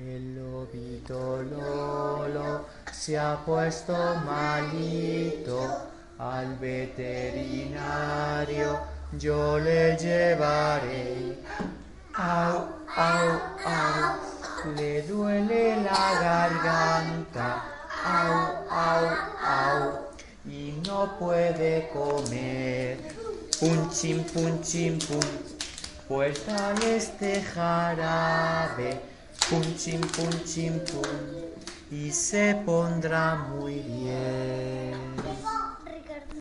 El 0.00 0.36
lobito 0.36 1.42
Lolo 1.42 2.66
se 2.92 3.18
ha 3.18 3.36
puesto 3.44 3.96
malito, 4.24 5.60
al 6.18 6.54
veterinario. 6.56 8.78
Yo 9.18 9.58
le 9.58 9.96
llevaré. 9.96 11.38
Au, 12.14 12.68
au, 12.96 13.40
au, 13.64 14.18
le 14.76 15.02
duele 15.02 15.82
la 15.82 16.20
garganta, 16.20 17.62
au, 18.04 18.34
au, 18.70 19.06
au, 19.44 20.08
y 20.46 20.80
no 20.86 21.16
puede 21.18 21.88
comer. 21.92 22.96
Punchim, 23.60 24.22
punchim, 24.24 24.98
pum, 24.98 25.20
pues 26.08 26.46
dale 26.46 26.96
este 26.96 27.42
jarabe, 27.42 29.00
punchim, 29.48 30.00
punchim, 30.00 30.78
pum, 30.80 31.02
y 31.90 32.10
se 32.10 32.54
pondrá 32.66 33.34
muy 33.36 33.76
bien. 33.80 34.67